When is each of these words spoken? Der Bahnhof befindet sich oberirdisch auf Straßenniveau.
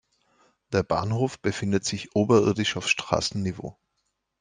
Der 0.73 0.81
Bahnhof 0.81 1.37
befindet 1.41 1.85
sich 1.85 2.15
oberirdisch 2.15 2.75
auf 2.75 2.89
Straßenniveau. 2.89 3.77